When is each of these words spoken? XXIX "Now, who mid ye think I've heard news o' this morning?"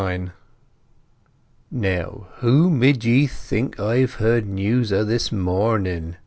XXIX 0.01 0.31
"Now, 1.69 2.27
who 2.37 2.71
mid 2.71 3.05
ye 3.05 3.27
think 3.27 3.79
I've 3.79 4.15
heard 4.15 4.47
news 4.47 4.91
o' 4.91 5.03
this 5.03 5.31
morning?" 5.31 6.15